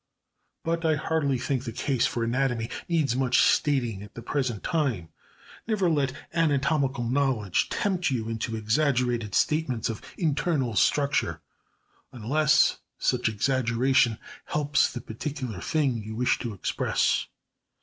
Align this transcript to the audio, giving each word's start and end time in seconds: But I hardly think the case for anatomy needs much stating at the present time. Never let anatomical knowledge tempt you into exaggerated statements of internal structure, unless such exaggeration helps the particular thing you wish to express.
But 0.63 0.83
I 0.83 0.95
hardly 0.95 1.37
think 1.37 1.63
the 1.63 1.71
case 1.71 2.07
for 2.07 2.23
anatomy 2.23 2.71
needs 2.89 3.15
much 3.15 3.39
stating 3.39 4.01
at 4.01 4.15
the 4.15 4.23
present 4.23 4.63
time. 4.63 5.09
Never 5.67 5.91
let 5.91 6.11
anatomical 6.33 7.03
knowledge 7.03 7.69
tempt 7.69 8.09
you 8.09 8.27
into 8.27 8.55
exaggerated 8.55 9.35
statements 9.35 9.89
of 9.91 10.01
internal 10.17 10.75
structure, 10.75 11.39
unless 12.11 12.79
such 12.97 13.29
exaggeration 13.29 14.17
helps 14.45 14.91
the 14.91 15.01
particular 15.01 15.61
thing 15.61 16.01
you 16.03 16.15
wish 16.15 16.39
to 16.39 16.51
express. 16.51 17.27